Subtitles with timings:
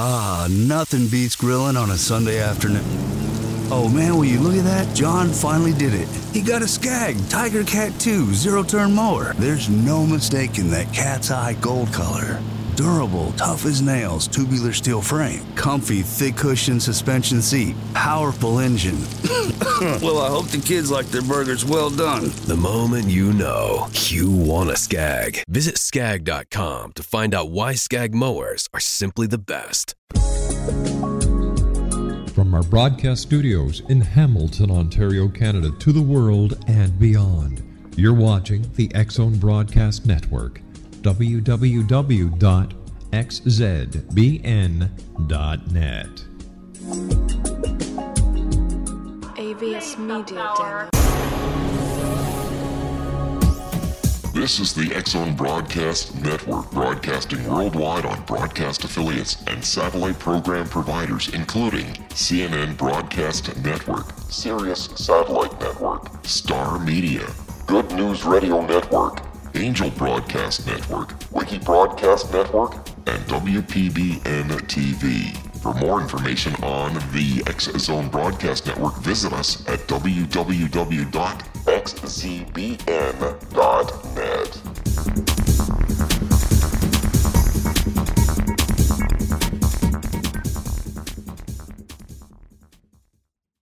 [0.00, 2.84] Ah, nothing beats grilling on a Sunday afternoon.
[3.68, 4.94] Oh man, will you look at that?
[4.94, 6.06] John finally did it.
[6.32, 9.34] He got a Scag Tiger Cat 2 zero turn mower.
[9.38, 12.40] There's no mistaking that cat's eye gold color.
[12.78, 19.00] Durable, tough as nails, tubular steel frame, comfy, thick cushion suspension seat, powerful engine.
[20.00, 22.30] well, I hope the kids like their burgers well done.
[22.46, 25.42] The moment you know you want a Scag.
[25.48, 29.96] Visit scag.com to find out why Scag mowers are simply the best.
[32.32, 37.60] From our broadcast studios in Hamilton, Ontario, Canada, to the world and beyond,
[37.96, 40.60] you're watching the X Zone Broadcast Network
[41.08, 41.48] www.xzbn.net.
[49.38, 50.90] AVS Media Den.
[54.34, 60.68] This is the X Zone Broadcast Network, broadcasting worldwide on broadcast affiliates and satellite program
[60.68, 67.26] providers, including CNN Broadcast Network, Sirius Satellite Network, Star Media,
[67.66, 72.74] Good News Radio Network, Angel Broadcast Network, Wiki Broadcast Network,
[73.06, 75.36] and WPBN TV.
[75.62, 81.08] For more information on the X Zone Broadcast Network, visit us at www.xzbn.net.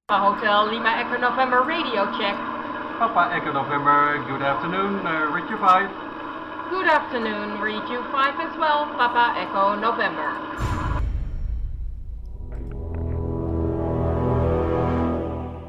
[0.08, 2.55] Hotel Lima Echo November radio check.
[2.98, 6.70] Papa Echo November, good afternoon, uh, Richard 5.
[6.70, 10.32] Good afternoon, you 5 as well, Papa Echo November.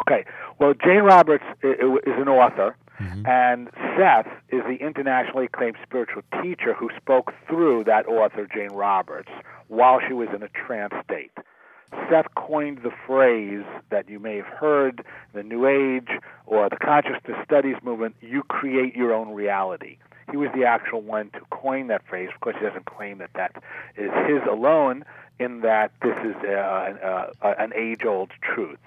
[0.00, 0.24] Okay.
[0.58, 3.26] Well, Jane Roberts is an author, mm-hmm.
[3.26, 9.28] and Seth is the internationally acclaimed spiritual teacher who spoke through that author, Jane Roberts,
[9.68, 11.32] while she was in a trance state.
[12.10, 15.04] Seth coined the phrase that you may have heard
[15.34, 16.08] the New Age
[16.46, 19.98] or the consciousness studies movement you create your own reality.
[20.30, 22.30] He was the actual one to coin that phrase.
[22.34, 23.62] Of course, he doesn't claim that that
[23.96, 25.04] is his alone,
[25.38, 28.78] in that this is uh, uh, an age old truth.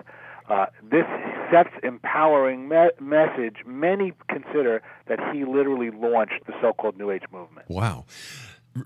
[0.50, 1.06] Uh, this
[1.52, 7.24] Seth's empowering me- message, many consider that he literally launched the so called New Age
[7.32, 7.70] movement.
[7.70, 8.06] Wow.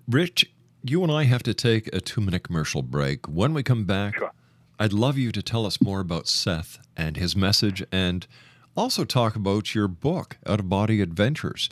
[0.07, 0.51] Rich,
[0.83, 3.27] you and I have to take a two minute commercial break.
[3.27, 4.31] When we come back, sure.
[4.79, 8.27] I'd love you to tell us more about Seth and his message and
[8.75, 11.69] also talk about your book, Out of Body Adventures.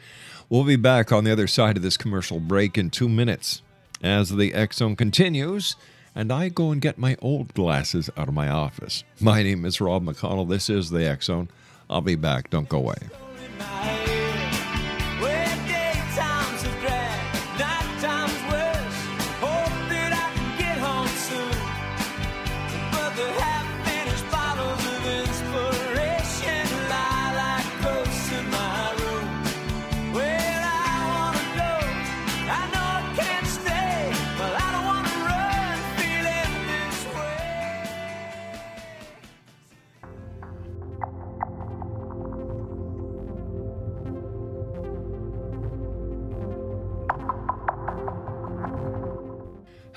[0.48, 3.62] We'll be back on the other side of this commercial break in two minutes
[4.02, 5.74] as the Zone continues
[6.14, 9.02] and I go and get my old glasses out of my office.
[9.20, 10.48] My name is Rob McConnell.
[10.48, 11.48] This is the Zone.
[11.90, 12.50] I'll be back.
[12.50, 14.19] Don't go away.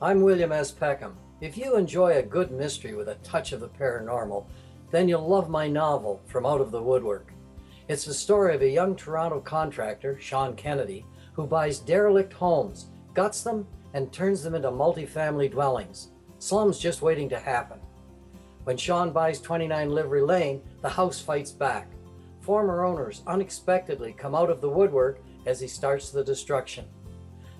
[0.00, 0.70] I'm William S.
[0.70, 1.16] Peckham.
[1.40, 4.46] If you enjoy a good mystery with a touch of the paranormal,
[4.92, 7.32] then you'll love my novel, From Out of the Woodwork.
[7.88, 13.42] It's the story of a young Toronto contractor, Sean Kennedy, who buys derelict homes, guts
[13.42, 16.10] them, and turns them into multifamily dwellings.
[16.38, 17.80] Slums just waiting to happen.
[18.62, 21.90] When Sean buys 29 Livery Lane, the house fights back.
[22.42, 26.84] Former owners unexpectedly come out of the woodwork as he starts the destruction.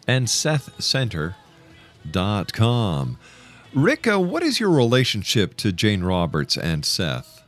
[0.07, 3.19] and sethcenter.com.
[3.75, 7.45] Rick, uh, what is your relationship to Jane Roberts and Seth?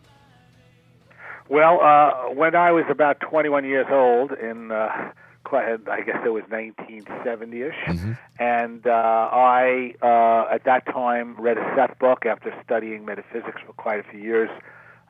[1.49, 5.13] Well, uh, when I was about 21 years old, in uh,
[5.53, 11.99] I guess it was 1970ish, and uh, I uh, at that time read a Seth
[11.99, 14.51] book after studying metaphysics for quite a few years.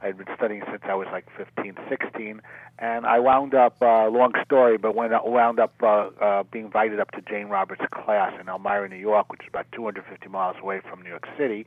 [0.02, 2.42] I had been studying since I was like 15, 16,
[2.80, 5.86] and I wound up, uh, long story, but when I wound up uh,
[6.20, 9.66] uh, being invited up to Jane Roberts' class in Elmira, New York, which is about
[9.70, 11.66] 250 miles away from New York City,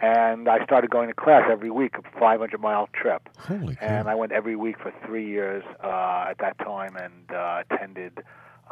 [0.00, 3.28] and I started going to class every week, a 500 mile trip.
[3.38, 7.62] Holy And I went every week for three years uh, at that time and uh,
[7.68, 8.22] attended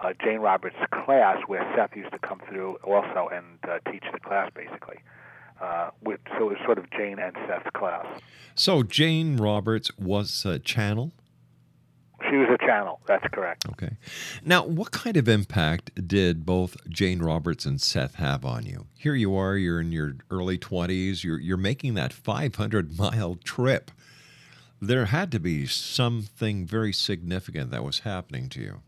[0.03, 4.21] uh, Jane Roberts' class where Seth used to come through also and uh, teach the
[4.21, 4.99] class basically.
[5.61, 8.05] Uh, with, so it was sort of Jane and Seth's class.
[8.57, 11.13] So, Jane Roberts was a channel?
[12.31, 13.67] She was a channel, that's correct.
[13.71, 13.97] Okay.
[14.45, 18.87] Now, what kind of impact did both Jane Roberts and Seth have on you?
[18.97, 23.91] Here you are, you're in your early 20s, you're, you're making that 500 mile trip.
[24.81, 28.83] There had to be something very significant that was happening to you.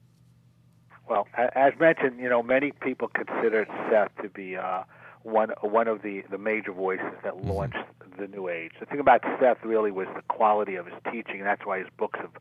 [1.08, 4.82] Well, as mentioned, you know, many people considered Seth to be uh,
[5.22, 7.78] one one of the the major voices that launched
[8.18, 8.72] the New Age.
[8.80, 11.88] The thing about Seth really was the quality of his teaching, and that's why his
[11.96, 12.32] books have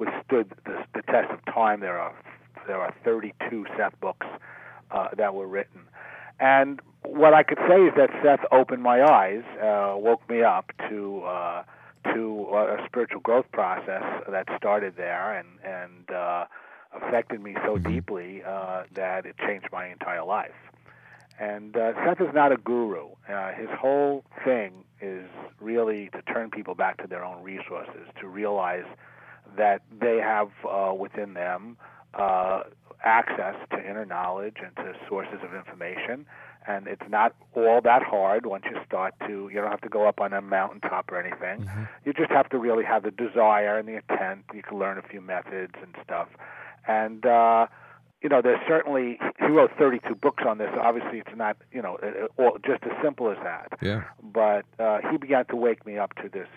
[0.00, 1.78] withstood the, the test of time.
[1.80, 2.14] There are
[2.66, 4.26] there are 32 Seth books
[4.90, 5.82] uh, that were written,
[6.40, 10.72] and what I could say is that Seth opened my eyes, uh, woke me up
[10.88, 11.22] to.
[11.22, 11.62] Uh,
[12.14, 16.46] to a spiritual growth process that started there and and uh,
[16.94, 20.54] affected me so deeply uh, that it changed my entire life.
[21.38, 23.08] And uh, Seth is not a guru.
[23.28, 25.26] Uh, his whole thing is
[25.58, 28.84] really to turn people back to their own resources, to realize
[29.56, 31.76] that they have uh, within them
[32.14, 32.62] uh,
[33.04, 36.26] access to inner knowledge and to sources of information.
[36.66, 40.06] And it's not all that hard once you start to, you don't have to go
[40.06, 41.68] up on a mountaintop or anything.
[42.04, 44.44] You just have to really have the desire and the intent.
[44.52, 46.28] You can learn a few methods and stuff.
[46.86, 47.66] And, uh,
[48.22, 50.68] you know, there's certainly, he wrote 32 books on this.
[50.78, 51.96] Obviously, it's not, you know,
[52.36, 54.02] all, just as simple as that Yeah.
[54.22, 56.48] but uh, he began to wake me up to this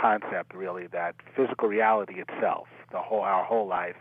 [0.00, 3.96] concept really that physical reality itself the whole our whole life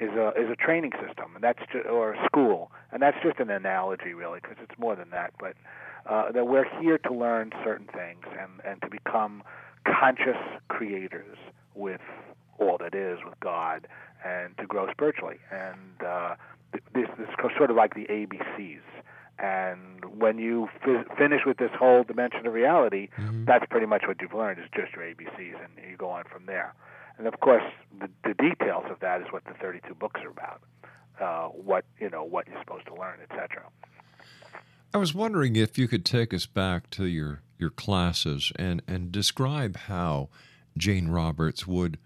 [0.00, 2.70] is a is a training system and that's just, or a school.
[2.92, 5.32] And that's just an analogy really because it's more than that.
[5.38, 5.54] But
[6.06, 9.42] uh, that we're here to learn certain things and and to become
[9.84, 11.36] conscious creators
[11.74, 12.00] with
[12.58, 13.86] all that is with God
[14.24, 15.36] and to grow spiritually.
[15.50, 16.34] And uh,
[16.72, 18.82] this, this is sort of like the ABCs.
[19.38, 23.44] And when you fi- finish with this whole dimension of reality, Mm-hmm.
[23.44, 26.46] that's pretty much what you've learned is just your ABCs, and you go on from
[26.46, 26.74] there.
[27.18, 27.62] And of course,
[28.00, 30.62] the, the details of that is what the 32 books are about.
[31.20, 33.64] Uh, what you know, what you're supposed to learn, etc.
[34.94, 39.10] I was wondering if you could take us back to your, your classes and, and
[39.10, 40.28] describe how
[40.76, 41.98] Jane Roberts would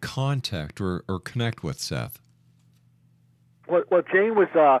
[0.00, 2.20] contact or, or connect with Seth.
[3.68, 4.80] Well, well Jane was, uh,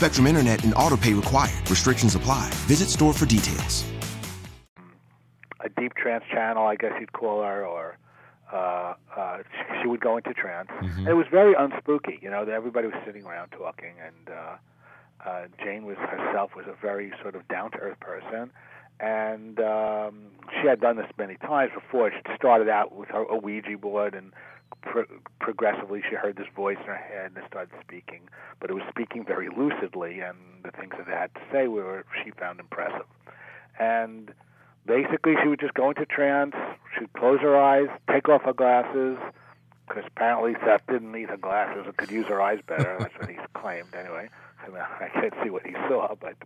[0.00, 1.68] Spectrum Internet and autopay required.
[1.68, 2.48] Restrictions apply.
[2.64, 3.84] Visit store for details.
[5.62, 7.98] a deep trance channel, I guess you'd call her, or
[8.50, 10.68] uh, uh, she, she would go into trance.
[10.80, 12.22] And it was very unspooky.
[12.22, 16.74] You know, everybody was sitting around talking, and uh, uh, Jane was herself was a
[16.80, 18.50] very sort of down to earth person.
[19.00, 20.28] And um,
[20.60, 22.10] she had done this many times before.
[22.10, 24.32] She started out with her a Ouija board, and
[24.82, 25.06] pro-
[25.40, 28.22] progressively she heard this voice in her head and it started speaking.
[28.60, 32.04] But it was speaking very lucidly, and the things that it had to say were
[32.22, 33.06] she found impressive.
[33.78, 34.32] And
[34.86, 36.54] basically she would just go into trance.
[36.98, 39.16] She'd close her eyes, take off her glasses,
[39.88, 42.96] because apparently Seth didn't need her glasses and could use her eyes better.
[42.98, 44.28] That's what he claimed, anyway.
[44.62, 46.36] I, mean, I can't see what he saw, but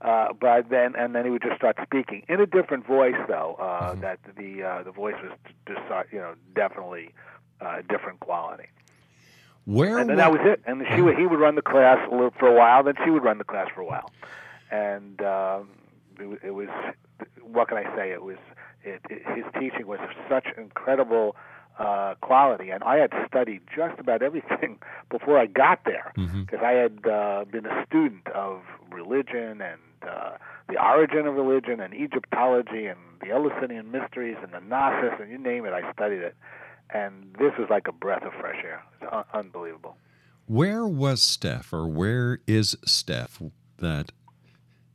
[0.00, 3.56] uh, but then and then he would just start speaking in a different voice, though.
[3.58, 5.32] Uh, That the uh, the voice was
[5.66, 5.80] just
[6.12, 7.12] you know definitely
[7.60, 8.66] uh, different quality.
[9.64, 10.60] Where and then that was it.
[10.66, 13.10] And she would, he would run the class a little- for a while, then she
[13.10, 14.10] would run the class for a while,
[14.70, 15.70] and um,
[16.20, 16.68] it, it was
[17.42, 18.10] what can I say?
[18.12, 18.36] It was
[18.84, 21.34] it, it, his teaching was of such incredible
[21.78, 24.78] uh, quality, and I had studied just about everything
[25.10, 26.12] before I got there
[26.44, 28.60] because I had uh, been a student of
[28.92, 30.36] religion and uh,
[30.68, 35.38] the origin of religion and Egyptology and the Eleusinian mysteries and the Gnosis and you
[35.38, 36.36] name it, I studied it.
[36.90, 38.82] And this was like a breath of fresh air.
[39.00, 39.96] It's un- unbelievable.
[40.46, 43.42] Where was Steph, or where is Steph
[43.78, 44.12] that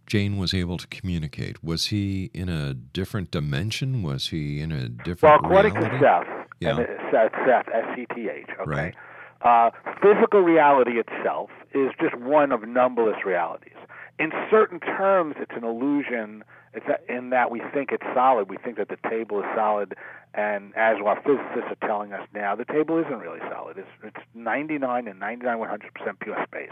[0.07, 1.63] Jane was able to communicate?
[1.63, 4.01] Was he in a different dimension?
[4.03, 5.97] Was he in a Well, different according reality?
[5.97, 6.69] to Seth, Yeah.
[6.77, 8.95] and Seth, Seth, S-C-T-H, okay, Right.
[9.41, 13.73] uh, physical reality itself is just one of numberless realities.
[14.19, 16.43] In certain terms, it's an illusion.
[16.73, 18.49] It's that- in that we think it's solid.
[18.49, 19.95] We think that the table is solid,
[20.33, 23.77] and as our physicists are telling us now, the table isn't really solid.
[23.77, 26.69] It's it's 99 and 99 100 percent pure space.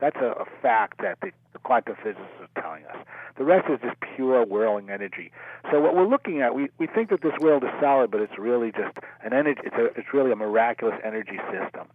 [0.00, 2.96] That's a, a fact that the, the quantum physicists are telling us.
[3.36, 5.30] The rest is just pure whirling energy.
[5.70, 8.38] So what we're looking at, we, we think that this world is solid, but it's
[8.38, 9.60] really just an energy.
[9.64, 11.86] It's a, it's really a miraculous energy system,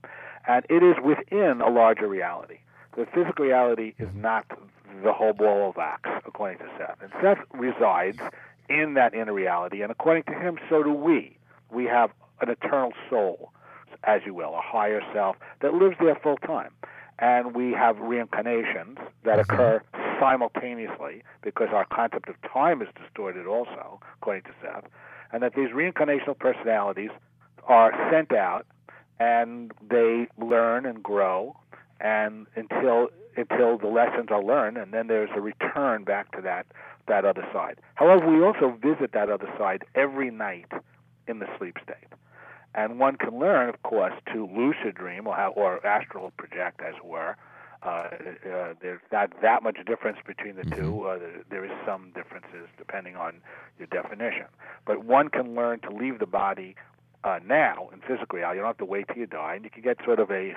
[0.48, 2.60] and it is within a larger reality.
[2.96, 4.46] The physical reality is not
[5.04, 6.98] the whole ball of wax, according to Seth.
[7.02, 8.20] And Seth resides
[8.70, 11.38] in that inner reality, and according to him, so do we.
[11.72, 13.52] We have an eternal soul,
[14.04, 16.72] as you will, a higher self that lives there full time.
[17.18, 19.82] And we have reincarnations that occur
[20.20, 24.86] simultaneously because our concept of time is distorted also, according to Seth.
[25.32, 27.12] And that these reincarnational personalities
[27.68, 28.66] are sent out
[29.20, 31.56] and they learn and grow
[32.00, 36.66] and until until the lessons are learned and then there's a return back to that
[37.08, 37.80] that other side.
[37.96, 40.72] However, we also visit that other side every night
[41.28, 42.08] in the sleep state.
[42.74, 46.96] And one can learn, of course, to lucid dream or, how, or astral project, as
[46.96, 47.38] it were.
[47.84, 51.04] Uh, uh, there's not that much difference between the two.
[51.04, 53.36] Uh, there, there is some differences depending on
[53.78, 54.48] your definition.
[54.86, 56.76] But one can learn to leave the body
[57.24, 58.58] uh, now in physical reality.
[58.58, 60.54] You don't have to wait till you die, and you can get sort of a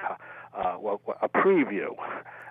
[0.57, 1.95] uh, well, a preview.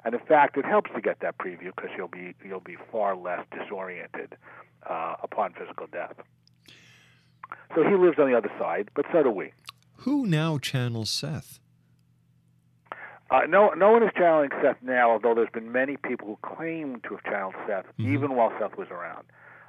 [0.07, 3.13] And in fact, it helps to get that preview because you'll be you'll be far
[3.13, 4.37] less disoriented
[4.89, 6.13] uh, upon physical death.
[7.75, 9.51] So he lives on the other side, but so do we.
[9.97, 11.59] Who now channels Seth?
[13.29, 17.01] Uh, no, no one is channeling Seth now, although there's been many people who claim
[17.01, 19.25] to have channeled Seth, even while Seth was around.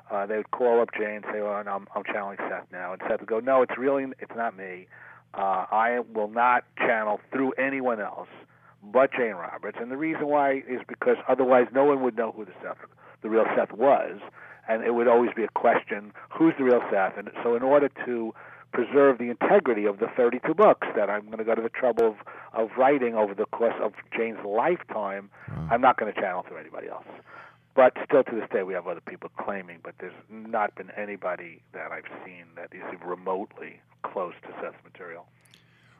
[0.08, 2.92] Uh, they would call up Jay and say, "Well, no, I'm, I'm channeling Seth now,"
[2.92, 4.86] and Seth would go, "No, it's really, it's not me.
[5.34, 8.28] Uh, I will not channel through anyone else
[8.82, 12.44] but Jane Roberts." And the reason why is because otherwise, no one would know who
[12.44, 12.78] the Seth,
[13.22, 14.20] the real Seth, was,
[14.68, 17.16] and it would always be a question: Who's the real Seth?
[17.16, 18.34] And so, in order to
[18.72, 22.06] preserve the integrity of the 32 books that I'm going to go to the trouble
[22.08, 22.16] of,
[22.52, 25.72] of writing over the course of Jane's lifetime, mm.
[25.72, 27.06] I'm not going to channel through anybody else.
[27.74, 31.62] But still, to this day, we have other people claiming, but there's not been anybody
[31.72, 35.26] that I've seen that is remotely close to Seth's material.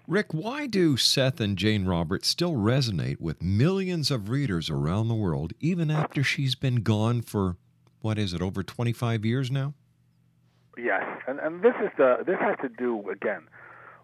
[0.09, 5.15] Rick, why do Seth and Jane Roberts still resonate with millions of readers around the
[5.15, 7.59] world, even after she's been gone for,
[8.01, 9.75] what is it, over 25 years now?
[10.79, 13.49] Yes, and, and this is the this has to do again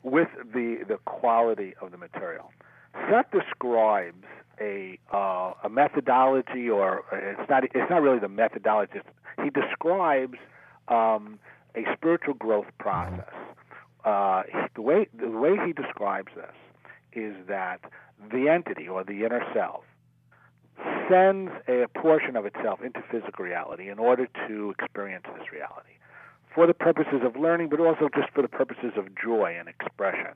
[0.03, 2.53] with the the quality of the material.
[3.09, 4.27] Seth describes
[4.61, 9.01] a uh, a methodology, or it's not it's not really the methodology.
[9.43, 10.37] He describes
[10.89, 11.39] um,
[11.75, 13.33] a spiritual growth process.
[14.05, 14.43] Uh,
[14.75, 16.55] the way the way he describes this
[17.13, 17.81] is that
[18.31, 19.83] the entity or the inner self
[21.09, 25.95] sends a portion of itself into physical reality in order to experience this reality
[26.55, 30.33] for the purposes of learning, but also just for the purposes of joy and expression.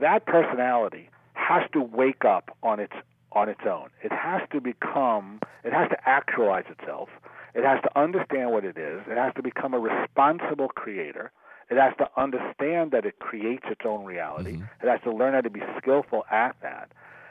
[0.00, 2.92] That personality has to wake up on its
[3.32, 3.90] on its own.
[4.02, 7.08] It has to become, it has to actualize itself.
[7.54, 9.02] It has to understand what it is.
[9.06, 11.30] It has to become a responsible creator.
[11.70, 14.54] It has to understand that it creates its own reality.
[14.54, 14.86] Mm-hmm.
[14.86, 16.90] It has to learn how to be skillful at that.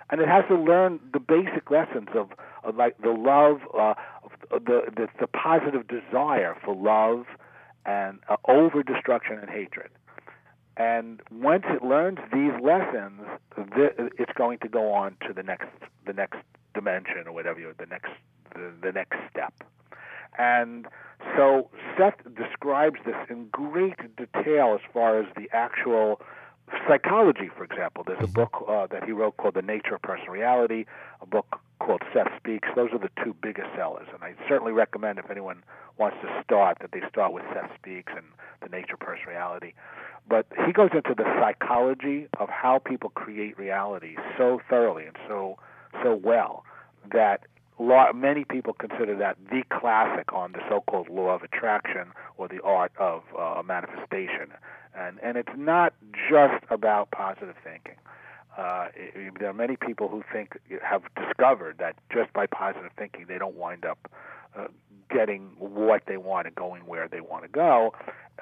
[0.09, 2.29] And it has to learn the basic lessons of,
[2.63, 3.93] of like the love, uh,
[4.49, 7.25] the, the the positive desire for love,
[7.85, 9.89] and uh, over destruction and hatred.
[10.77, 13.21] And once it learns these lessons,
[13.75, 15.67] th- it's going to go on to the next
[16.07, 16.39] the next
[16.73, 18.11] dimension or whatever the next
[18.55, 19.53] the, the next step.
[20.37, 20.87] And
[21.35, 26.21] so Seth describes this in great detail as far as the actual
[26.87, 28.03] psychology, for example.
[28.05, 30.85] There's a book uh, that he wrote called The Nature of Personal Reality,
[31.21, 32.67] a book called Seth Speaks.
[32.75, 35.63] Those are the two biggest sellers, and I certainly recommend if anyone
[35.97, 38.25] wants to start that they start with Seth Speaks and
[38.61, 39.73] The Nature of Personal Reality.
[40.27, 45.57] But he goes into the psychology of how people create reality so thoroughly and so
[46.03, 46.63] so well
[47.11, 47.47] that
[47.79, 52.91] many people consider that the classic on the so-called law of attraction or the art
[52.99, 54.51] of uh, manifestation
[54.99, 55.93] and and it's not
[56.29, 57.95] just about positive thinking.
[58.57, 63.25] Uh, it, there are many people who think have discovered that just by positive thinking
[63.27, 64.11] they don't wind up
[64.57, 64.67] uh,
[65.09, 67.93] getting what they want and going where they want to go.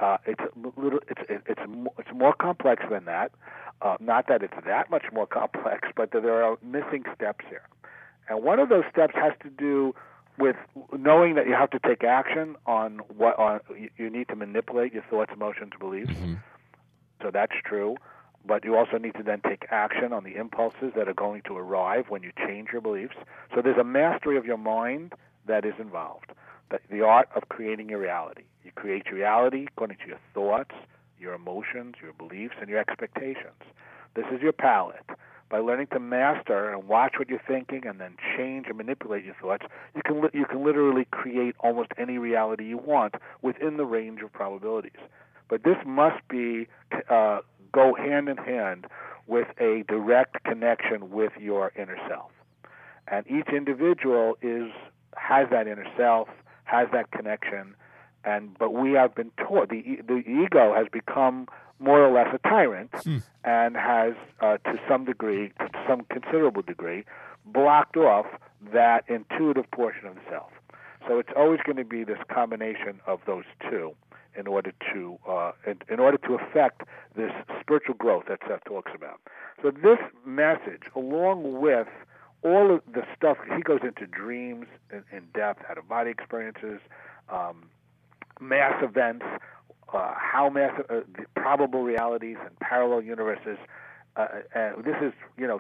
[0.02, 1.62] Uh, it's a little, it's it's
[1.98, 3.32] it's more complex than that.
[3.82, 7.68] Uh, not that it's that much more complex, but that there are missing steps here.
[8.30, 9.96] And one of those steps has to do
[10.38, 10.56] with
[10.98, 13.60] knowing that you have to take action on what on
[13.98, 16.12] you need to manipulate your thoughts, emotions, beliefs.
[16.12, 16.36] Mm-hmm.
[17.22, 17.96] So that's true,
[18.46, 21.58] but you also need to then take action on the impulses that are going to
[21.58, 23.16] arrive when you change your beliefs.
[23.56, 25.14] So there's a mastery of your mind
[25.48, 26.32] that is involved.
[26.70, 28.44] The, the art of creating your reality.
[28.64, 30.76] You create your reality according to your thoughts,
[31.20, 33.64] your emotions, your beliefs, and your expectations.
[34.14, 35.10] This is your palette
[35.50, 39.36] by learning to master and watch what you're thinking and then change and manipulate your
[39.42, 43.86] thoughts, you can li- you can literally create almost any reality you want within the
[43.86, 45.00] range of probabilities.
[45.50, 46.68] But this must be
[47.10, 47.40] uh,
[47.72, 48.88] go hand in hand
[49.28, 52.32] with a direct connection with your inner self.
[53.08, 54.72] And each individual is
[55.16, 56.28] has that inner self,
[56.66, 57.76] has that connection,
[58.24, 61.48] and but we have been taught the the ego has become
[61.80, 63.22] more or less a tyrant mm.
[63.44, 67.04] and has, uh, to some degree, to some considerable degree,
[67.46, 68.26] blocked off
[68.74, 70.52] that intuitive portion of the self.
[71.08, 73.96] So it's always going to be this combination of those two
[74.36, 76.84] in order to uh, in, in, order to affect
[77.16, 79.20] this spiritual growth that Seth talks about.
[79.62, 81.88] So this message, along with
[82.44, 86.80] all of the stuff, he goes into dreams in, in depth, out of body experiences,
[87.30, 87.64] um,
[88.40, 89.26] mass events,
[89.94, 93.58] uh, how massive uh, the probable realities and parallel universes.
[94.16, 95.60] Uh, uh, this is you know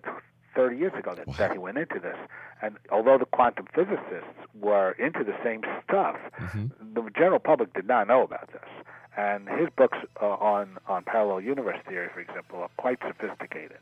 [0.56, 1.34] 30 years ago that, wow.
[1.38, 2.18] that he went into this.
[2.62, 6.94] And although the quantum physicists were into the same stuff, mm-hmm.
[6.96, 8.68] the general public did not know about this.
[9.16, 13.78] And his books uh, on on parallel universe theory, for example, are quite sophisticated.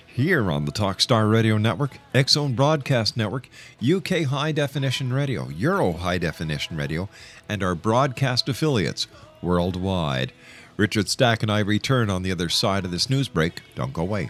[0.06, 1.98] here on the Talkstar Radio Network,
[2.28, 3.50] Zone Broadcast Network,
[3.84, 7.10] UK High Definition Radio, Euro High Definition Radio,
[7.50, 9.08] and our broadcast affiliates
[9.42, 10.34] worldwide.
[10.78, 13.62] Richard Stack and I return on the other side of this news break.
[13.74, 14.30] Don't go away.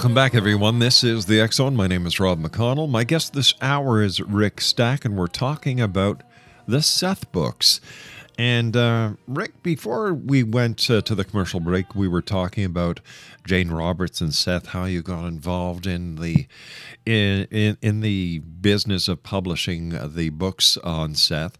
[0.00, 0.78] welcome back, everyone.
[0.78, 1.76] This is the Zone.
[1.76, 2.88] My name is Rob McConnell.
[2.88, 6.22] My guest this hour is Rick Stack, and we're talking about
[6.66, 7.82] the Seth books.
[8.38, 13.00] And uh, Rick, before we went uh, to the commercial break, we were talking about
[13.46, 16.46] Jane Roberts and Seth, how you got involved in the
[17.04, 21.58] in in, in the business of publishing the books on Seth.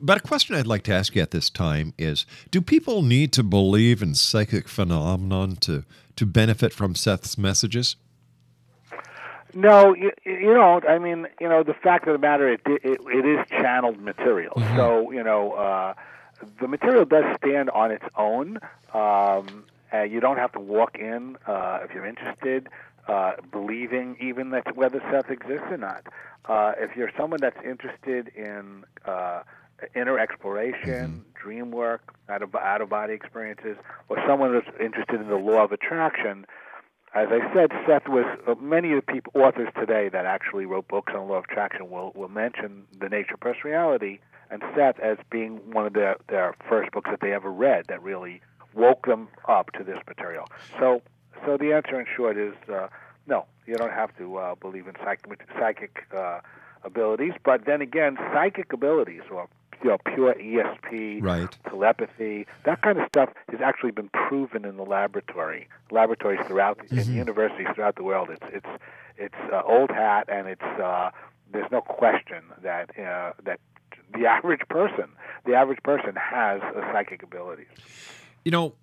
[0.00, 3.34] But a question I'd like to ask you at this time is: Do people need
[3.34, 5.84] to believe in psychic phenomenon to
[6.16, 7.96] to benefit from Seth's messages?
[9.54, 10.86] No, you, you don't.
[10.86, 14.52] I mean, you know, the fact of the matter, it it, it is channeled material.
[14.54, 14.76] Mm-hmm.
[14.76, 15.94] So you know, uh,
[16.60, 18.58] the material does stand on its own.
[18.92, 22.68] Um, uh, you don't have to walk in uh, if you're interested,
[23.08, 26.06] uh, believing even that whether Seth exists or not.
[26.44, 29.42] Uh, if you're someone that's interested in uh,
[29.94, 33.76] inner exploration, dream work, out of out of body experiences,
[34.08, 36.44] or someone that's interested in the law of attraction.
[37.14, 40.88] As I said, Seth was uh, many of the people, authors today that actually wrote
[40.88, 44.18] books on the law of attraction will will mention the Nature of Personal Reality
[44.50, 48.02] and Seth as being one of their their first books that they ever read that
[48.02, 48.40] really
[48.74, 50.46] woke them up to this material.
[50.80, 51.00] So
[51.44, 52.88] so the answer in short is uh,
[53.28, 56.40] no, you don't have to uh, believe in psychic psychic uh,
[56.82, 59.48] abilities, but then again, psychic abilities or
[59.82, 61.56] you know, pure ESP, Right.
[61.68, 66.96] telepathy, that kind of stuff has actually been proven in the laboratory, laboratories throughout in
[66.98, 67.14] Mhm.
[67.14, 68.30] universities throughout the world.
[68.30, 68.82] It's it's
[69.18, 71.10] it's uh, old hat, and it's uh,
[71.50, 73.60] there's no question that uh, that
[74.14, 75.10] the average person,
[75.44, 76.60] the average person has
[76.92, 77.66] psychic abilities.
[78.44, 78.74] You know,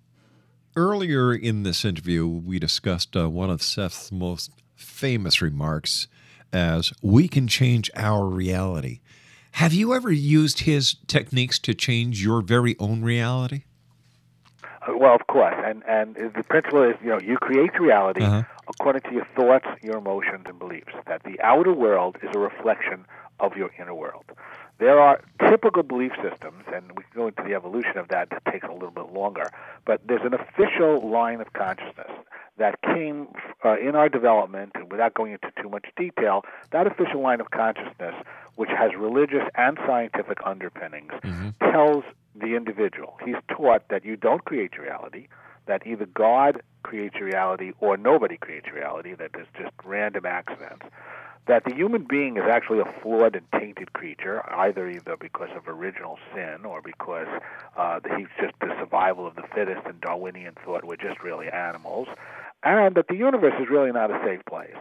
[0.76, 6.08] earlier in this interview, we discussed uh, one of Seth's most famous remarks
[6.52, 9.00] as we can change our reality.
[9.58, 13.62] Have you ever used his techniques to change your very own reality?
[14.82, 18.42] Uh, Well, of course, and and the principle is, you know, you create reality Uh-huh.
[18.68, 20.92] according to your thoughts, your emotions, and beliefs.
[21.06, 23.06] That the outer world is a reflection
[23.40, 24.24] of your inner world.
[24.78, 28.30] There are typical belief systems, and we can go into the evolution of that.
[28.30, 29.50] That takes a little bit longer,
[29.84, 32.10] but there's an official line of consciousness
[32.56, 33.28] that came
[33.64, 37.50] uh, in our development, and without going into too much detail, that official line of
[37.50, 38.14] consciousness,
[38.56, 41.12] which has religious and scientific underpinnings,
[41.72, 43.16] tells the individual.
[43.24, 45.28] He's taught that you don't create reality,
[45.66, 50.86] that either God creates reality or nobody creates reality, that there's just random accidents.
[51.46, 55.68] That the human being is actually a flawed and tainted creature, either either because of
[55.68, 57.26] original sin or because
[57.76, 62.08] uh, he's just the survival of the fittest and Darwinian thought we're just really animals,
[62.62, 64.76] and that the universe is really not a safe place.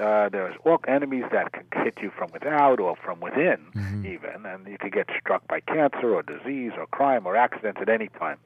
[0.00, 3.58] Uh, there's all enemies that can hit you from without or from within,
[4.06, 7.90] even, and you could get struck by cancer or disease or crime or accidents at
[7.90, 8.38] any time.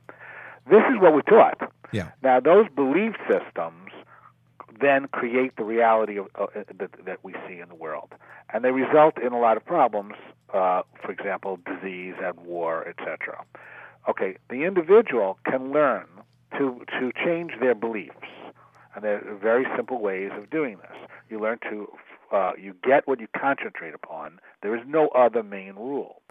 [0.68, 1.72] This is what we're taught.
[1.92, 2.10] Yeah.
[2.22, 3.90] Now, those belief systems
[4.80, 6.46] then create the reality of, uh,
[6.78, 8.14] that, that we see in the world,
[8.52, 10.14] and they result in a lot of problems.
[10.52, 13.44] Uh, for example, disease and war, etc.
[14.08, 16.06] Okay, the individual can learn
[16.58, 18.26] to to change their beliefs,
[18.94, 20.96] and there are very simple ways of doing this.
[21.28, 21.88] You learn to
[22.32, 24.40] uh, you get what you concentrate upon.
[24.62, 26.22] There is no other main rule.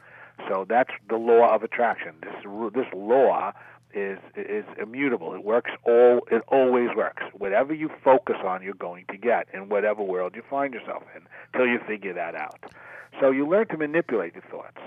[0.48, 2.16] So that's the law of attraction.
[2.22, 2.34] This
[2.74, 3.54] this law
[3.94, 5.34] is is immutable.
[5.34, 6.22] It works all.
[6.32, 7.24] It always works.
[7.38, 11.22] Whatever you focus on, you're going to get in whatever world you find yourself in,
[11.56, 12.60] till you figure that out.
[13.20, 14.78] So you learn to manipulate your thoughts,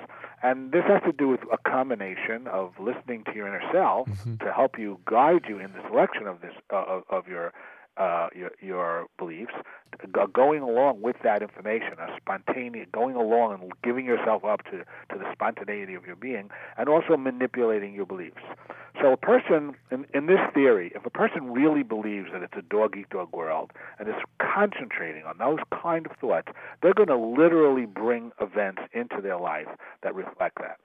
[0.43, 4.09] and this has to do with a combination of listening to your inner self
[4.41, 7.53] to help you guide you in the selection of this uh, of, of your
[7.97, 9.53] uh, your, your beliefs,
[10.33, 14.79] going along with that information, a spontaneous, going along and giving yourself up to,
[15.11, 18.41] to the spontaneity of your being, and also manipulating your beliefs.
[19.01, 22.63] So, a person, in, in this theory, if a person really believes that it's a
[22.63, 26.49] dog eat dog world and is concentrating on those kind of thoughts,
[26.83, 29.69] they're going to literally bring events into their life
[30.03, 30.79] that reflect that.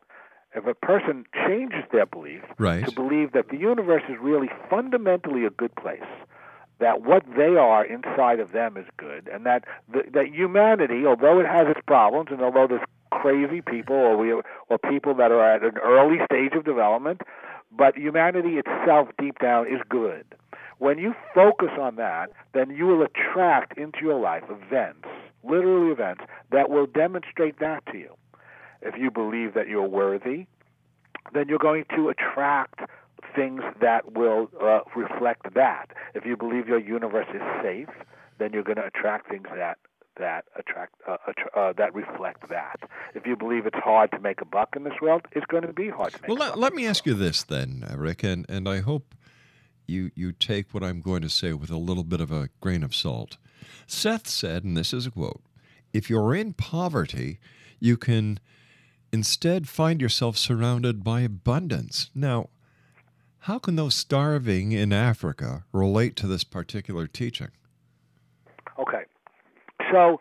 [0.55, 2.85] If a person changes their belief Right.
[2.85, 6.01] to believe that the universe is really fundamentally a good place,
[6.79, 11.39] that what they are inside of them is good, and that the, that humanity, although
[11.39, 15.55] it has its problems, and although there's crazy people or we or people that are
[15.55, 17.21] at an early stage of development,
[17.71, 20.25] but humanity itself deep down is good.
[20.79, 25.07] When you focus on that, then you will attract into your life events,
[25.43, 28.13] literally events, that will demonstrate that to you.
[28.81, 30.45] If you believe that you're worthy,
[31.33, 32.81] then you're going to attract
[33.35, 35.87] things that will uh, reflect that.
[36.13, 37.89] If you believe your universe is safe,
[38.39, 39.77] then you're going to attract things that
[40.19, 41.17] that attract uh,
[41.55, 42.79] uh, that reflect that.
[43.13, 45.73] If you believe it's hard to make a buck in this world, it's going to
[45.73, 46.29] be hard to make.
[46.29, 49.13] Well, let, let me ask you this then, uh, Rick, and, and I hope
[49.87, 52.83] you you take what I'm going to say with a little bit of a grain
[52.83, 53.37] of salt.
[53.85, 55.41] Seth said, and this is a quote:
[55.93, 57.39] "If you're in poverty,
[57.79, 58.39] you can
[59.11, 62.49] instead find yourself surrounded by abundance." Now,
[63.47, 67.47] how can those starving in Africa relate to this particular teaching?
[68.77, 69.03] Okay,
[69.89, 70.19] so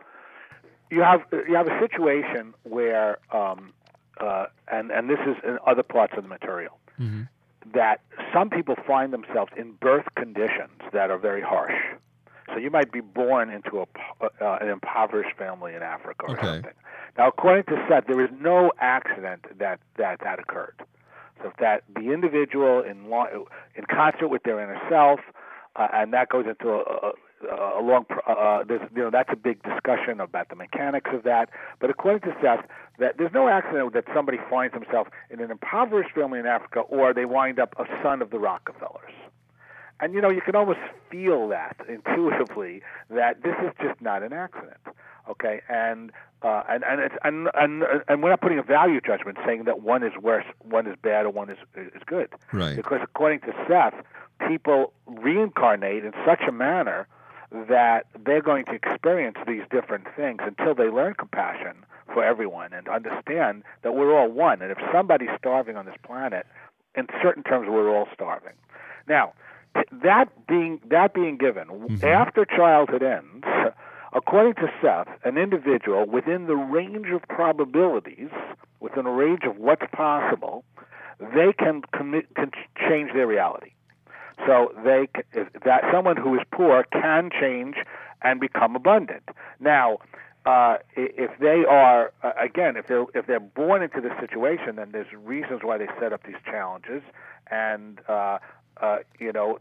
[0.92, 3.72] you have you have a situation where, um,
[4.20, 7.22] uh, and and this is in other parts of the material, mm-hmm.
[7.74, 8.00] that
[8.32, 11.74] some people find themselves in birth conditions that are very harsh.
[12.52, 13.86] So you might be born into a,
[14.22, 16.46] uh, an impoverished family in Africa or okay.
[16.46, 16.74] something.
[17.18, 20.80] Now, according to Seth, there is no accident that that that occurred.
[21.42, 23.04] So that the individual in
[23.74, 25.20] in concert with their inner self,
[25.76, 28.06] uh, and that goes into a, a, a long.
[28.26, 31.50] Uh, uh, you know, that's a big discussion about the mechanics of that.
[31.80, 32.66] But according to Seth,
[32.98, 37.12] that there's no accident that somebody finds himself in an impoverished family in Africa, or
[37.12, 39.12] they wind up a son of the Rockefellers.
[40.00, 40.80] And you know, you can almost
[41.10, 44.80] feel that intuitively that this is just not an accident.
[45.28, 46.12] Okay, and
[46.42, 49.82] uh, and and, it's, and and and we're not putting a value judgment saying that
[49.82, 52.28] one is worse, one is bad, or one is is good.
[52.52, 52.76] Right.
[52.76, 53.94] Because according to Seth,
[54.48, 57.08] people reincarnate in such a manner
[57.68, 62.88] that they're going to experience these different things until they learn compassion for everyone and
[62.88, 64.62] understand that we're all one.
[64.62, 66.46] And if somebody's starving on this planet,
[66.94, 68.54] in certain terms, we're all starving.
[69.08, 69.32] Now,
[70.02, 72.04] that being that being given, mm-hmm.
[72.04, 73.44] after childhood ends,
[74.16, 78.30] according to Seth, an individual within the range of probabilities,
[78.80, 80.64] within a range of what's possible,
[81.20, 82.50] they can, commit, can
[82.88, 83.72] change their reality.
[84.46, 85.08] So they
[85.64, 87.76] that someone who is poor can change
[88.22, 89.22] and become abundant.
[89.60, 89.98] Now,
[90.44, 94.90] uh, if they are uh, again, if they're if they're born into this situation, then
[94.92, 97.02] there's reasons why they set up these challenges,
[97.50, 98.38] and uh,
[98.80, 99.58] uh, you know,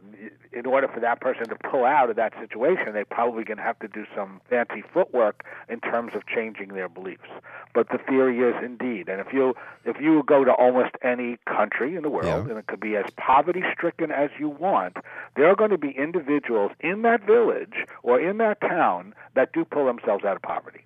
[0.51, 3.63] in order for that person to pull out of that situation, they're probably going to
[3.63, 7.29] have to do some fancy footwork in terms of changing their beliefs.
[7.73, 9.55] But the theory is indeed, and if you
[9.85, 12.49] if you go to almost any country in the world, yeah.
[12.49, 14.97] and it could be as poverty stricken as you want,
[15.35, 19.63] there are going to be individuals in that village or in that town that do
[19.63, 20.85] pull themselves out of poverty.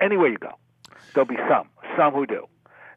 [0.00, 0.52] Anywhere you go,
[1.14, 2.46] there'll be some, some who do.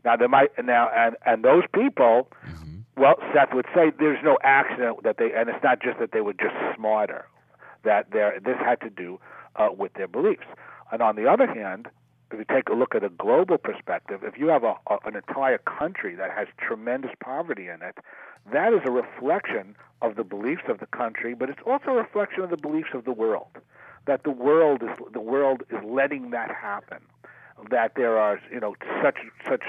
[0.03, 2.30] Now there might now and and those people.
[2.45, 6.12] Mm-hmm well, Seth would say there's no accident that they, and it's not just that
[6.12, 7.26] they were just smarter,
[7.84, 9.20] that this had to do
[9.56, 10.45] uh, with their beliefs.
[10.91, 11.88] And on the other hand,
[12.32, 15.16] if you take a look at a global perspective, if you have a, a, an
[15.16, 17.98] entire country that has tremendous poverty in it,
[18.52, 22.43] that is a reflection of the beliefs of the country, but it's also a reflection
[22.43, 23.58] of the beliefs of the world.
[24.06, 27.00] That the world is the world is letting that happen.
[27.70, 29.64] That there are you know such such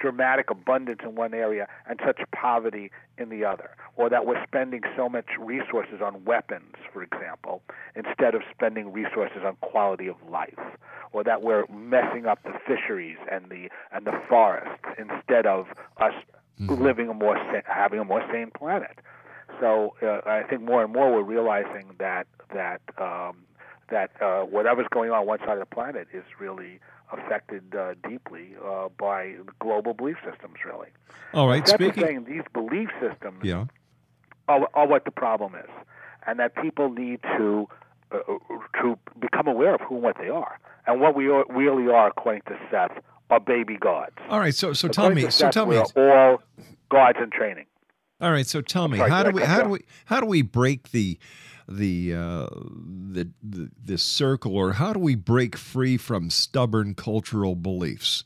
[0.00, 4.80] dramatic abundance in one area and such poverty in the other, or that we're spending
[4.96, 7.62] so much resources on weapons, for example,
[7.94, 10.58] instead of spending resources on quality of life,
[11.12, 15.66] or that we're messing up the fisheries and the and the forests instead of
[15.98, 16.14] us
[16.60, 16.82] mm-hmm.
[16.82, 17.36] living a more
[17.66, 18.98] having a more sane planet.
[19.60, 23.36] So uh, I think more and more we're realizing that that um,
[23.90, 26.80] that uh, whatever's going on, on one side of the planet is really
[27.12, 30.88] affected uh, deeply uh, by global belief systems, really.
[31.34, 31.64] All right.
[31.64, 32.04] That's Speaking...
[32.04, 33.66] saying these belief systems yeah.
[34.48, 35.70] are, are what the problem is,
[36.26, 37.68] and that people need to
[38.12, 38.18] uh,
[38.80, 42.08] to become aware of who and what they are, and what we are, really are,
[42.08, 44.16] according to Seth, are baby gods.
[44.28, 44.54] All right.
[44.54, 45.22] So so tell me.
[45.22, 45.76] so Seth, tell me.
[45.76, 46.42] all
[46.90, 47.66] gods in training.
[48.20, 48.46] All right.
[48.46, 51.18] So tell me, sorry, how do we how do we how do we break the
[51.70, 52.46] the, uh,
[53.12, 58.24] the the this circle, or how do we break free from stubborn cultural beliefs?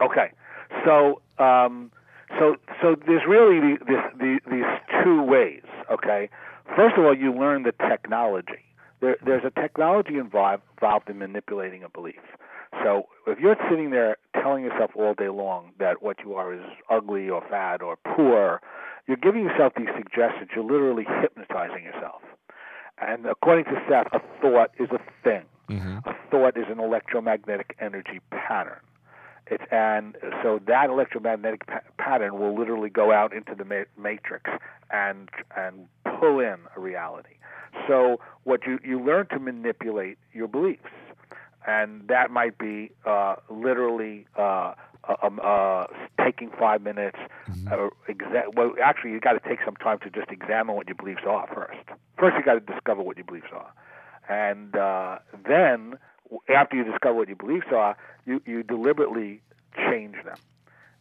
[0.00, 0.32] Okay,
[0.84, 1.90] so um,
[2.38, 5.62] so so there's really this, the, these two ways.
[5.90, 6.28] Okay,
[6.76, 8.64] first of all, you learn the technology.
[9.00, 12.20] There, there's a technology involved, involved in manipulating a belief.
[12.82, 16.62] So if you're sitting there telling yourself all day long that what you are is
[16.90, 18.60] ugly or fat or poor
[19.06, 20.50] you're giving yourself these suggestions.
[20.54, 22.22] You're literally hypnotizing yourself.
[22.98, 25.44] And according to Seth, a thought is a thing.
[25.68, 26.08] Mm-hmm.
[26.08, 28.80] A thought is an electromagnetic energy pattern.
[29.48, 34.50] It's, and so that electromagnetic pa- pattern will literally go out into the ma- matrix
[34.90, 37.34] and and pull in a reality.
[37.88, 40.90] So what you you learn to manipulate your beliefs,
[41.66, 44.74] and that might be uh, literally uh,
[45.08, 45.84] uh, um, uh,
[46.24, 47.18] taking five minutes.
[47.50, 47.68] Mm-hmm.
[47.68, 50.94] Uh, exa- well, actually, you got to take some time to just examine what your
[50.96, 51.78] beliefs are first.
[52.18, 53.72] First, you got to discover what your beliefs are,
[54.28, 55.94] and uh, then
[56.48, 57.96] after you discover what your beliefs are,
[58.26, 59.40] you you deliberately
[59.76, 60.38] change them.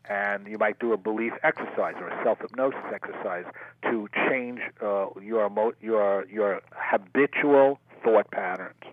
[0.09, 3.45] and you might do a belief exercise or a self hypnosis exercise
[3.83, 8.83] to change uh, your emo- your your habitual thought patterns.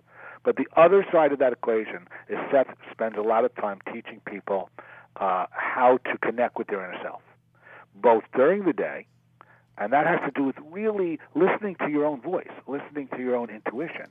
[0.43, 4.21] But the other side of that equation is Seth spends a lot of time teaching
[4.25, 4.69] people
[5.19, 7.21] uh, how to connect with their inner self,
[7.95, 9.05] both during the day,
[9.77, 13.35] and that has to do with really listening to your own voice, listening to your
[13.35, 14.07] own intuition,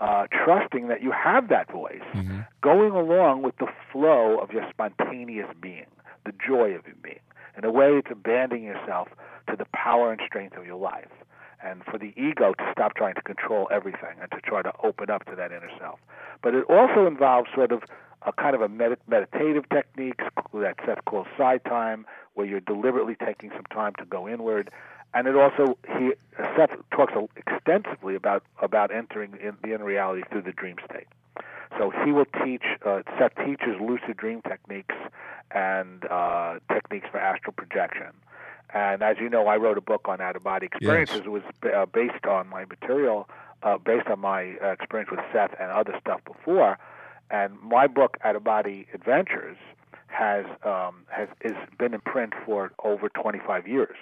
[0.00, 2.40] uh, trusting that you have that voice, Mm-hmm.
[2.62, 5.86] going along with the flow of your spontaneous being,
[6.24, 7.20] the joy of your being.
[7.56, 9.08] In a way, it's abandoning yourself
[9.48, 11.08] to the power and strength of your life.
[11.62, 15.10] And for the ego to stop trying to control everything and to try to open
[15.10, 15.98] up to that inner self.
[16.42, 17.82] But it also involves sort of
[18.22, 23.50] a kind of a med- meditative techniques that Seth calls psy-time, where you're deliberately taking
[23.50, 24.70] some time to go inward.
[25.14, 26.12] And it also he
[26.56, 31.06] Seth talks extensively about about entering in the inner reality through the dream state.
[31.78, 32.64] So he will teach.
[32.84, 34.94] Uh, Seth teaches lucid dream techniques
[35.50, 38.12] and uh, techniques for astral projection.
[38.74, 41.18] And as you know, I wrote a book on out of body experiences.
[41.24, 41.42] It was
[41.74, 43.28] uh, based on my material,
[43.62, 46.78] uh, based on my uh, experience with Seth and other stuff before.
[47.30, 49.56] And my book, Out of Body Adventures,
[50.08, 53.96] has um, has is been in print for over 25 years.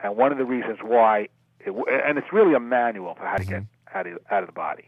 [0.00, 1.28] And one of the reasons why,
[1.60, 1.72] it,
[2.06, 3.62] and it's really a manual for how to get
[3.94, 4.84] out of out of the body.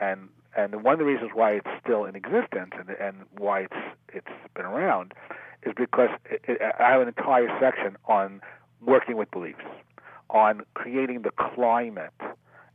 [0.00, 3.76] And and one of the reasons why it's still in existence and and why it's
[4.12, 5.14] it's been around
[5.62, 8.40] is because it, it, I have an entire section on
[8.84, 9.64] working with beliefs,
[10.30, 12.12] on creating the climate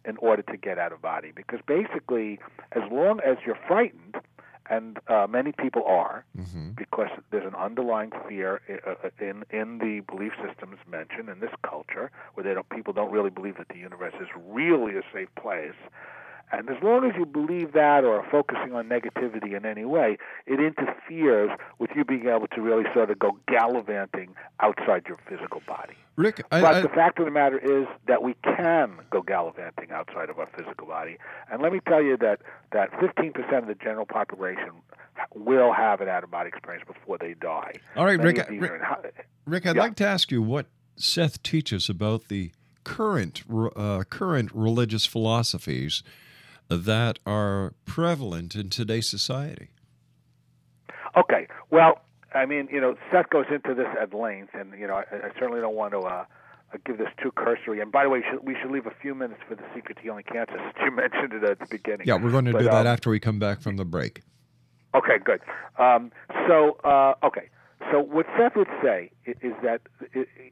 [0.04, 1.32] in order to get out of body.
[1.36, 2.40] Because basically,
[2.74, 4.16] as long as you're frightened,
[4.68, 6.26] and uh, many people are,
[6.76, 12.10] because there's an underlying fear uh, in in the belief systems mentioned in this culture,
[12.34, 15.76] where they don't people don't really believe that the universe is really a safe place.
[16.52, 20.18] And as long as you believe that or are focusing on negativity in any way,
[20.46, 25.62] it interferes with you being able to really sort of go gallivanting outside your physical
[25.68, 25.96] body.
[26.16, 29.92] Rick, I, but I- the fact of the matter is that we can go gallivanting
[29.92, 31.18] outside of our physical body.
[31.52, 32.40] And let me tell you that,
[32.72, 34.70] that 15% of the general population
[35.34, 37.74] will have an out-of-body experience before they die.
[37.96, 39.12] All right, Rick, of Rick- in
[39.46, 39.82] Rick, I'd Yeah.
[39.82, 42.52] like to ask you what Seth teaches about the
[42.84, 43.44] current
[43.76, 46.04] uh, current religious philosophies
[46.70, 49.70] that are prevalent in today's society.
[51.18, 51.48] Okay.
[51.70, 52.02] Well,
[52.34, 55.30] I mean, you know, Seth goes into this at length, and you know, I, I
[55.40, 56.26] certainly don't want to uh,
[56.74, 57.80] uh, give this too cursory.
[57.80, 60.04] And by the way, should, we should leave a few minutes for the secret to
[60.04, 62.08] healing cancer, since you mentioned it at the beginning.
[62.08, 64.22] Yeah, we're going to But, do that um, after we come back from the break.
[64.94, 65.42] Okay, good.
[65.78, 66.12] Um,
[66.48, 67.50] so, uh, okay.
[67.92, 69.82] So what Seth would say is that,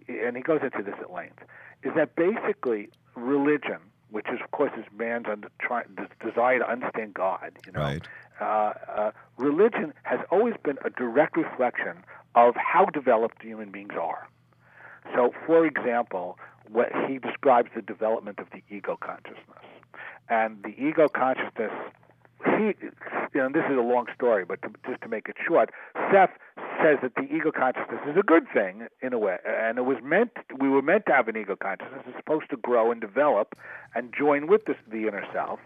[0.08, 1.40] and he goes into this at length,
[1.84, 3.80] is that basically religion,
[4.14, 7.82] which is of course is man's under, try, des- desire to understand God, you know,
[7.82, 8.08] Right.
[8.40, 12.04] uh, uh, religion has always been a direct reflection
[12.36, 14.28] of how developed human beings are.
[15.16, 16.38] So, for example,
[16.72, 19.66] what he describes the development of the ego consciousness,
[20.30, 21.72] and the ego consciousness.
[22.46, 22.74] He,
[23.34, 25.70] you know, this is a long story, but to, just to make it short,
[26.12, 26.32] Seth
[26.82, 29.98] says that the ego consciousness is a good thing in a way, and it was
[30.04, 30.32] meant.
[30.60, 32.04] We were meant to have an ego consciousness.
[32.08, 33.56] It's supposed to grow and develop
[33.96, 35.60] and join with the, the inner self,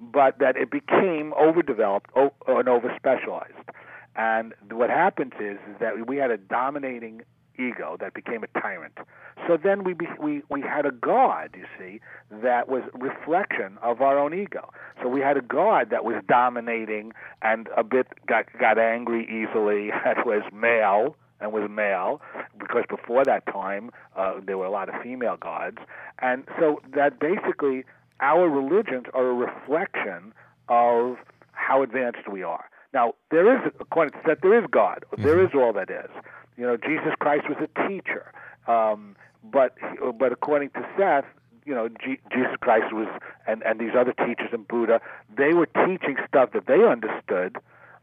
[0.00, 3.68] but that it became overdeveloped and overspecialized.
[4.16, 7.22] And what happens is, is that we had a dominating
[7.58, 8.98] ego that became a tyrant.
[9.46, 12.00] So then we be, we we had a god, you see,
[12.42, 14.70] that was reflection of our own ego.
[15.02, 19.90] So we had a god that was dominating and a bit got got angry easily.
[20.04, 22.20] That was male and was male
[22.58, 25.78] because before that time uh, there were a lot of female gods,
[26.20, 27.84] and so that basically
[28.20, 30.32] our religions are a reflection
[30.68, 31.16] of
[31.52, 32.64] how advanced we are.
[32.92, 35.04] Now there is, according to Seth, there is God.
[35.18, 36.10] There is all that is.
[36.56, 38.32] You know, Jesus Christ was a teacher,
[38.66, 39.76] um, but
[40.18, 41.24] but according to Seth,
[41.66, 43.08] you know, G- Jesus Christ was,
[43.46, 45.00] and and these other teachers and Buddha,
[45.36, 47.56] they were teaching stuff that they understood,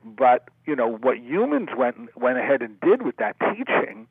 [0.04, 4.08] but you know what humans went went ahead and did with that teaching.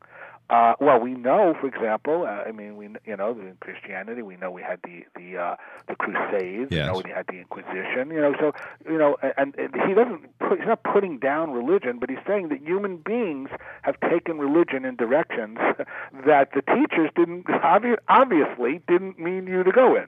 [0.51, 4.35] Uh, well, we know, for example, uh, I mean, we you know, in Christianity, we
[4.35, 5.55] know we had the the uh,
[5.87, 8.51] the Crusades, you know, we had the Inquisition, you know, so
[8.85, 12.49] you know, and, and he doesn't put, he's not putting down religion, but he's saying
[12.49, 13.49] that human beings
[13.83, 15.57] have taken religion in directions
[16.25, 20.07] that the teachers didn't obvi- obviously didn't mean you to go in,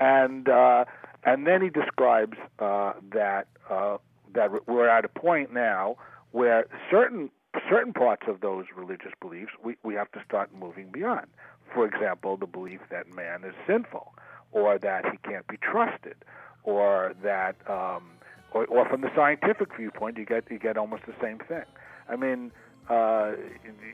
[0.00, 0.86] and uh,
[1.22, 3.98] and then he describes uh, that uh,
[4.34, 5.96] that we're at a point now
[6.32, 7.30] where certain
[7.68, 11.26] certain parts of those religious beliefs we, we have to start moving beyond.
[11.74, 14.14] For example, the belief that man is sinful,
[14.52, 16.16] or that he can't be trusted,
[16.62, 18.10] or that, um,
[18.52, 21.64] or, or from the scientific viewpoint, you get you get almost the same thing.
[22.08, 22.52] I mean,
[22.88, 23.32] uh,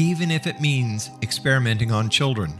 [0.00, 2.58] even if it means experimenting on children.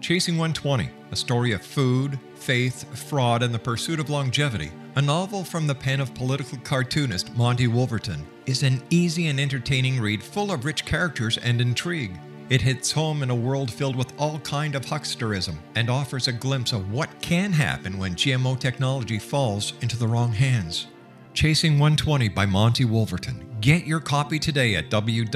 [0.00, 5.44] Chasing 120, a story of food, faith, fraud, and the pursuit of longevity, a novel
[5.44, 10.50] from the pen of political cartoonist Monte Wolverton, is an easy and entertaining read full
[10.50, 12.18] of rich characters and intrigue.
[12.50, 16.32] It hits home in a world filled with all kind of hucksterism and offers a
[16.32, 20.88] glimpse of what can happen when GMO technology falls into the wrong hands.
[21.32, 23.51] Chasing 120 by Monte Wolverton.
[23.62, 25.28] Get your copy today at www.ptm.org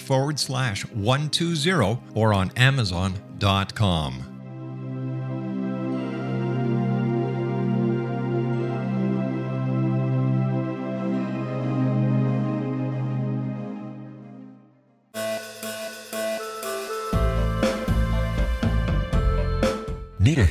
[0.00, 4.33] forward slash 120 or on amazon.com.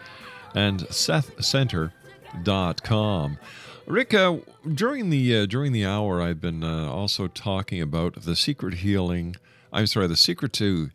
[0.55, 3.39] and sethcenter.com.
[3.87, 4.37] Rick, uh,
[4.73, 9.35] during the uh, during the hour, I've been uh, also talking about the secret healing.
[9.73, 10.91] I'm sorry, the secret to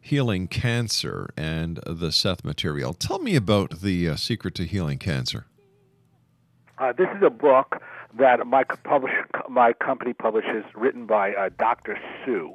[0.00, 2.94] healing cancer and the Seth material.
[2.94, 5.46] Tell me about the uh, secret to healing cancer.
[6.78, 7.80] Uh, this is a book
[8.18, 9.12] that my publish,
[9.48, 11.98] my company publishes, written by uh, Dr.
[12.24, 12.52] Hsu,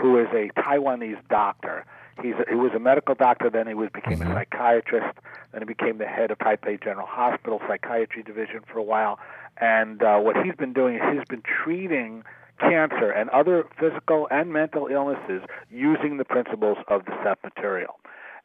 [0.00, 1.84] who is a Taiwanese doctor.
[2.22, 5.18] He's a, he was a medical doctor, then he was became a psychiatrist,
[5.52, 9.18] then he became the head of Taipei General Hospital Psychiatry Division for a while.
[9.60, 12.24] And uh, what he's been doing is he's been treating
[12.58, 17.98] cancer and other physical and mental illnesses using the principles of the Seth material.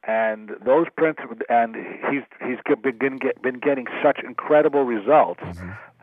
[0.05, 1.75] And those principles and
[2.11, 5.41] he's he's been get, been getting such incredible results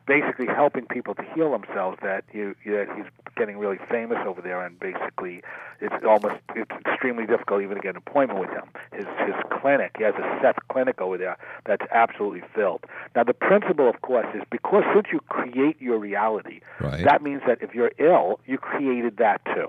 [0.06, 4.64] basically helping people to heal themselves that you that he's getting really famous over there
[4.64, 5.42] and basically
[5.80, 8.68] it's almost it's extremely difficult even to get an appointment with him.
[8.92, 11.36] His his clinic he has a Seth clinic over there
[11.66, 12.84] that's absolutely filled.
[13.14, 17.04] Now the principle of course is because since you create your reality right.
[17.04, 19.68] that means that if you're ill you created that too.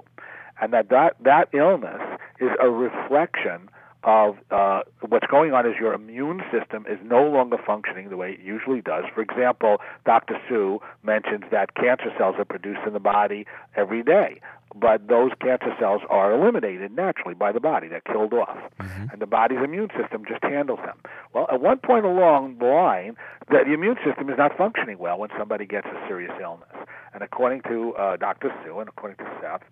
[0.59, 2.01] And that that, that illness
[2.39, 3.69] is a reflection
[4.03, 8.31] of uh, what's going on is your immune system is no longer functioning the way
[8.31, 9.03] it usually does.
[9.13, 10.37] For example, Dr.
[10.47, 13.45] Hsu mentions that cancer cells are produced in the body
[13.75, 14.41] every day,
[14.75, 17.87] but those cancer cells are eliminated naturally by the body.
[17.87, 20.97] They're killed off, and the body's immune system just handles them.
[21.33, 23.15] Well, at one point along the line,
[23.49, 26.69] the, the immune system is not functioning well when somebody gets a serious illness.
[27.13, 28.51] And according to uh, Dr.
[28.63, 29.63] Hsu and according to Seth,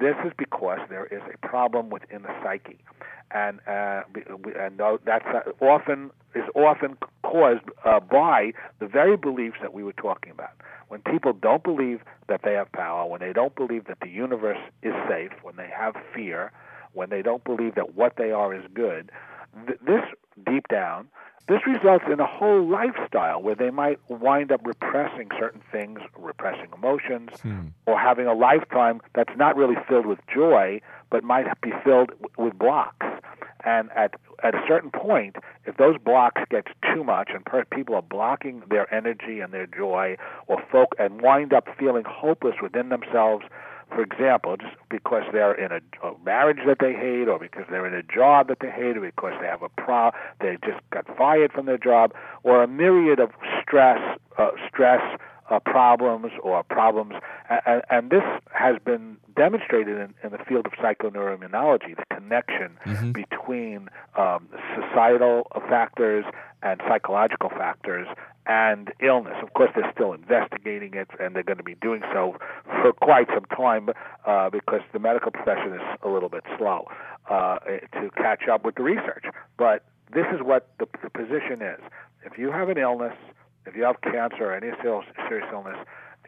[0.00, 2.78] this is because there is a problem within the psyche
[3.30, 4.02] and uh,
[4.58, 5.24] and that's
[5.60, 10.50] often is often caused uh, by the very beliefs that we were talking about.
[10.88, 14.58] When people don't believe that they have power, when they don't believe that the universe
[14.82, 16.52] is safe, when they have fear,
[16.92, 19.10] when they don't believe that what they are is good,
[19.66, 20.02] th- this
[20.44, 21.08] deep down
[21.48, 26.68] this results in a whole lifestyle where they might wind up repressing certain things, repressing
[26.74, 27.68] emotions, Hmm.
[27.86, 32.58] or having a lifetime that's not really filled with joy, but might be filled with
[32.58, 33.06] blocks.
[33.64, 34.14] And at
[34.44, 38.62] at a certain point, if those blocks get too much, and per- people are blocking
[38.70, 40.16] their energy and their joy,
[40.46, 43.44] or folk, and wind up feeling hopeless within themselves,
[43.88, 47.86] for example, just because they're in a, a marriage that they hate, or because they're
[47.86, 50.10] in a job that they hate, or because they have a pro,
[50.40, 52.12] they just got fired from their job,
[52.42, 53.30] or a myriad of
[53.62, 53.98] stress,
[54.38, 55.00] uh, stress
[55.50, 57.14] uh, problems or problems,
[57.66, 58.22] and, and this
[58.52, 62.76] has been demonstrated in, in the field of psychoneuroimmunology, the connection
[63.12, 66.24] between um, societal factors
[66.62, 68.08] and psychological factors
[68.46, 69.34] and illness.
[69.42, 73.28] Of course, they're still investigating it, and they're going to be doing so for quite
[73.28, 73.90] some time
[74.26, 76.86] uh, because the medical profession is a little bit slow
[77.30, 77.58] uh,
[77.92, 79.24] to catch up with the research.
[79.56, 81.80] But this is what the, the position is.
[82.24, 83.14] If you have an illness,
[83.68, 85.76] if you have cancer or any serious serious illness,